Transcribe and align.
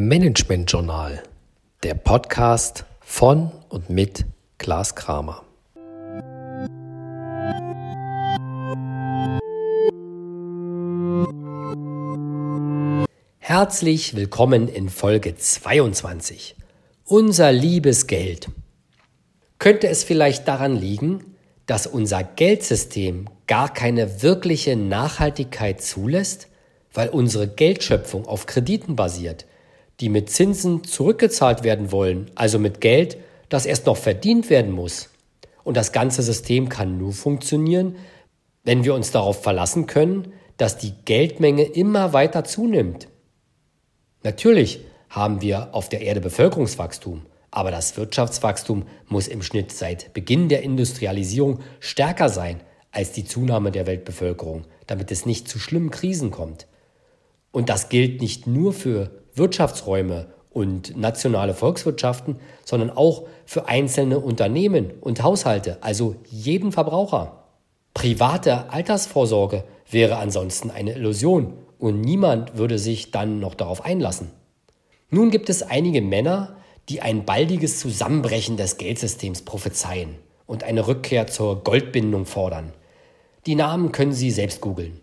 Management 0.00 0.70
Journal, 0.70 1.24
der 1.82 1.94
Podcast 1.94 2.84
von 3.00 3.50
und 3.68 3.90
mit 3.90 4.26
Klaas 4.56 4.94
Kramer. 4.94 5.42
Herzlich 13.38 14.14
willkommen 14.14 14.68
in 14.68 14.88
Folge 14.88 15.34
22. 15.34 16.54
Unser 17.04 17.50
liebes 17.50 18.06
Geld. 18.06 18.50
Könnte 19.58 19.88
es 19.88 20.04
vielleicht 20.04 20.46
daran 20.46 20.76
liegen, 20.76 21.34
dass 21.66 21.88
unser 21.88 22.22
Geldsystem 22.22 23.28
gar 23.48 23.74
keine 23.74 24.22
wirkliche 24.22 24.76
Nachhaltigkeit 24.76 25.82
zulässt, 25.82 26.46
weil 26.94 27.08
unsere 27.08 27.48
Geldschöpfung 27.48 28.28
auf 28.28 28.46
Krediten 28.46 28.94
basiert, 28.94 29.44
die 30.00 30.08
mit 30.08 30.30
Zinsen 30.30 30.84
zurückgezahlt 30.84 31.64
werden 31.64 31.90
wollen, 31.90 32.30
also 32.34 32.58
mit 32.58 32.80
Geld, 32.80 33.18
das 33.48 33.66
erst 33.66 33.86
noch 33.86 33.96
verdient 33.96 34.50
werden 34.50 34.72
muss. 34.72 35.08
Und 35.64 35.76
das 35.76 35.92
ganze 35.92 36.22
System 36.22 36.68
kann 36.68 36.98
nur 36.98 37.12
funktionieren, 37.12 37.96
wenn 38.64 38.84
wir 38.84 38.94
uns 38.94 39.10
darauf 39.10 39.42
verlassen 39.42 39.86
können, 39.86 40.32
dass 40.56 40.78
die 40.78 40.92
Geldmenge 41.04 41.62
immer 41.62 42.12
weiter 42.12 42.44
zunimmt. 42.44 43.08
Natürlich 44.22 44.80
haben 45.08 45.40
wir 45.40 45.74
auf 45.74 45.88
der 45.88 46.02
Erde 46.02 46.20
Bevölkerungswachstum, 46.20 47.22
aber 47.50 47.70
das 47.70 47.96
Wirtschaftswachstum 47.96 48.84
muss 49.08 49.28
im 49.28 49.42
Schnitt 49.42 49.72
seit 49.72 50.12
Beginn 50.12 50.48
der 50.48 50.62
Industrialisierung 50.62 51.60
stärker 51.80 52.28
sein 52.28 52.60
als 52.90 53.12
die 53.12 53.24
Zunahme 53.24 53.70
der 53.70 53.86
Weltbevölkerung, 53.86 54.64
damit 54.86 55.10
es 55.10 55.26
nicht 55.26 55.48
zu 55.48 55.58
schlimmen 55.58 55.90
Krisen 55.90 56.30
kommt. 56.30 56.66
Und 57.50 57.68
das 57.68 57.88
gilt 57.88 58.20
nicht 58.20 58.46
nur 58.46 58.72
für 58.72 59.10
Wirtschaftsräume 59.38 60.26
und 60.50 60.96
nationale 60.96 61.54
Volkswirtschaften, 61.54 62.36
sondern 62.64 62.90
auch 62.90 63.26
für 63.46 63.68
einzelne 63.68 64.18
Unternehmen 64.18 64.92
und 65.00 65.22
Haushalte, 65.22 65.78
also 65.82 66.16
jeden 66.28 66.72
Verbraucher. 66.72 67.44
Private 67.94 68.70
Altersvorsorge 68.70 69.64
wäre 69.90 70.16
ansonsten 70.16 70.70
eine 70.70 70.94
Illusion 70.94 71.54
und 71.78 72.00
niemand 72.00 72.58
würde 72.58 72.78
sich 72.78 73.10
dann 73.10 73.40
noch 73.40 73.54
darauf 73.54 73.84
einlassen. 73.84 74.30
Nun 75.10 75.30
gibt 75.30 75.48
es 75.48 75.62
einige 75.62 76.02
Männer, 76.02 76.56
die 76.88 77.00
ein 77.00 77.24
baldiges 77.24 77.80
Zusammenbrechen 77.80 78.56
des 78.56 78.78
Geldsystems 78.78 79.42
prophezeien 79.42 80.16
und 80.46 80.64
eine 80.64 80.86
Rückkehr 80.86 81.26
zur 81.26 81.62
Goldbindung 81.62 82.26
fordern. 82.26 82.72
Die 83.46 83.54
Namen 83.54 83.92
können 83.92 84.12
Sie 84.12 84.30
selbst 84.30 84.60
googeln. 84.60 85.00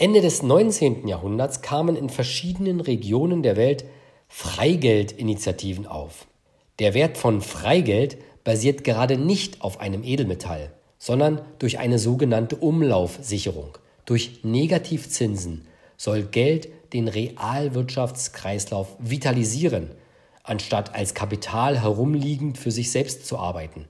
Ende 0.00 0.20
des 0.20 0.44
19. 0.44 1.08
Jahrhunderts 1.08 1.60
kamen 1.60 1.96
in 1.96 2.08
verschiedenen 2.08 2.80
Regionen 2.80 3.42
der 3.42 3.56
Welt 3.56 3.84
Freigeldinitiativen 4.28 5.88
auf. 5.88 6.28
Der 6.78 6.94
Wert 6.94 7.18
von 7.18 7.40
Freigeld 7.40 8.16
basiert 8.44 8.84
gerade 8.84 9.18
nicht 9.18 9.60
auf 9.60 9.80
einem 9.80 10.04
Edelmetall, 10.04 10.72
sondern 11.00 11.40
durch 11.58 11.80
eine 11.80 11.98
sogenannte 11.98 12.54
Umlaufsicherung. 12.54 13.76
Durch 14.04 14.44
Negativzinsen 14.44 15.66
soll 15.96 16.22
Geld 16.22 16.68
den 16.92 17.08
Realwirtschaftskreislauf 17.08 18.94
vitalisieren, 19.00 19.90
anstatt 20.44 20.94
als 20.94 21.14
Kapital 21.14 21.82
herumliegend 21.82 22.56
für 22.56 22.70
sich 22.70 22.92
selbst 22.92 23.26
zu 23.26 23.36
arbeiten. 23.36 23.88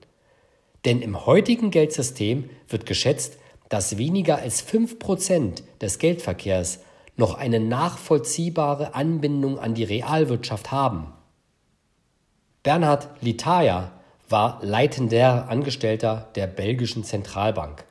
Denn 0.86 1.03
im 1.03 1.27
heutigen 1.27 1.70
Geldsystem 1.70 2.48
wird 2.67 2.86
geschätzt, 2.86 3.36
dass 3.69 3.98
weniger 3.98 4.38
als 4.38 4.66
5% 4.66 5.62
des 5.80 5.98
Geldverkehrs 5.98 6.80
noch 7.16 7.34
eine 7.34 7.61
nachvollziehbare 7.61 8.94
Anbindung 8.94 9.58
an 9.58 9.74
die 9.74 9.84
Realwirtschaft 9.84 10.70
haben. 10.70 11.12
Bernhard 12.62 13.08
Litaya 13.20 13.92
war 14.28 14.61
leitender 14.62 15.48
Angestellter 15.48 16.28
der 16.34 16.46
belgischen 16.46 17.05
Zentralbank. 17.05 17.84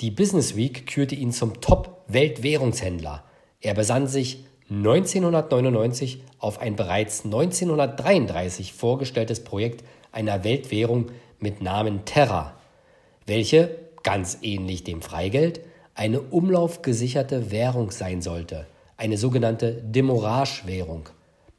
Die 0.00 0.10
Business 0.10 0.54
Week 0.56 0.86
kürte 0.86 1.14
ihn 1.14 1.32
zum 1.32 1.60
Top-Weltwährungshändler. 1.60 3.24
Er 3.60 3.74
besann 3.74 4.06
sich 4.06 4.44
1999 4.70 6.22
auf 6.38 6.60
ein 6.60 6.76
bereits 6.76 7.24
1933 7.24 8.72
vorgestelltes 8.72 9.44
Projekt 9.44 9.84
einer 10.12 10.44
Weltwährung 10.44 11.10
mit 11.38 11.62
Namen 11.62 12.04
Terra, 12.04 12.54
welche, 13.26 13.78
ganz 14.04 14.38
ähnlich 14.42 14.84
dem 14.84 15.02
Freigeld, 15.02 15.60
eine 15.94 16.20
umlaufgesicherte 16.20 17.50
Währung 17.50 17.90
sein 17.90 18.22
sollte, 18.22 18.66
eine 18.96 19.18
sogenannte 19.18 19.82
Demorage-Währung, 19.82 21.08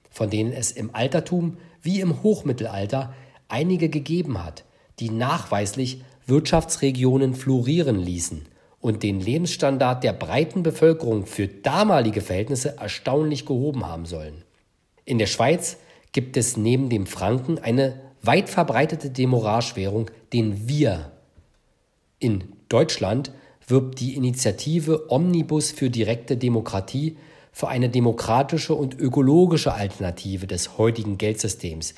von 0.10 0.30
denen 0.30 0.54
es 0.54 0.72
im 0.72 0.96
Altertum 0.96 1.58
wie 1.82 2.00
im 2.00 2.24
Hochmittelalter 2.24 3.14
einige 3.50 3.90
gegeben 3.90 4.44
hat, 4.44 4.64
die 5.00 5.10
nachweislich 5.10 6.02
Wirtschaftsregionen 6.26 7.34
florieren 7.34 8.00
ließen 8.00 8.46
und 8.80 9.04
den 9.04 9.20
Lebensstandard 9.20 10.04
der 10.04 10.14
breiten 10.14 10.64
Bevölkerung 10.64 11.26
für 11.26 11.48
damalige 11.48 12.22
Verhältnisse 12.22 12.78
erstaunlich 12.78 13.46
gehoben 13.46 13.86
haben 13.86 14.06
sollen. 14.06 14.44
In 15.06 15.18
der 15.18 15.28
Schweiz 15.28 15.78
gibt 16.12 16.38
es 16.38 16.58
neben 16.58 16.90
dem 16.90 17.06
Franken 17.08 17.60
eine 17.60 18.00
weit 18.22 18.50
verbreitete 18.50 19.10
Demorage-Währung, 19.10 20.10
den 20.34 20.68
Wir. 20.68 21.12
In 22.20 22.46
Deutschland 22.70 23.32
wirbt 23.68 24.00
die 24.00 24.16
Initiative 24.16 25.12
Omnibus 25.12 25.72
für 25.72 25.90
direkte 25.90 26.38
Demokratie 26.38 27.18
für 27.52 27.68
eine 27.70 27.90
demokratische 27.90 28.74
und 28.74 29.00
ökologische 29.00 29.74
Alternative 29.74 30.46
des 30.46 30.78
heutigen 30.78 31.18
Geldsystems, 31.18 31.94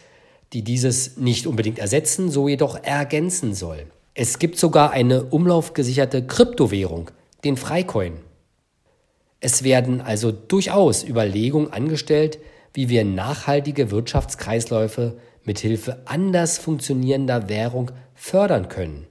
die 0.54 0.64
dieses 0.64 1.18
nicht 1.18 1.48
unbedingt 1.48 1.80
ersetzen, 1.80 2.30
so 2.30 2.48
jedoch 2.48 2.84
ergänzen 2.84 3.54
soll. 3.54 3.88
Es 4.14 4.40
gibt 4.40 4.58
sogar 4.58 4.92
eine 4.92 5.24
umlaufgesicherte 5.24 6.26
Kryptowährung, 6.26 7.12
den 7.44 7.58
Freicoin. 7.58 8.14
Es 9.40 9.64
werden 9.64 10.02
also 10.02 10.32
durchaus 10.32 11.04
Überlegungen 11.04 11.74
angestellt, 11.74 12.40
wie 12.74 12.90
wir 12.90 13.04
nachhaltige 13.04 13.92
Wirtschaftskreisläufe 13.92 15.18
mithilfe 15.44 16.02
anders 16.06 16.58
funktionierender 16.58 17.50
Währung 17.50 17.92
fördern 18.14 18.70
können. 18.70 19.08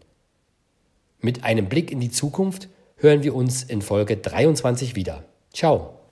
Mit 1.27 1.43
einem 1.43 1.69
Blick 1.69 1.91
in 1.91 1.99
die 1.99 2.13
Zukunft 2.13 2.69
hören 2.99 3.25
wir 3.25 3.35
uns 3.35 3.65
in 3.65 3.83
Folge 3.83 4.17
23 4.17 4.95
wieder. 4.95 5.25
Ciao. 5.53 6.06